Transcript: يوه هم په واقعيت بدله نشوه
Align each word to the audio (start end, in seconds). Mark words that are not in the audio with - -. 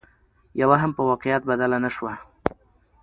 يوه 0.61 0.77
هم 0.83 0.91
په 0.97 1.01
واقعيت 1.09 1.43
بدله 1.49 1.77
نشوه 1.85 2.13